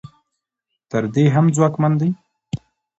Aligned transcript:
تر 0.89 1.03
دې 1.13 1.23
هم 1.35 1.45
ځواکمن 1.55 1.93
دي. 2.01 2.09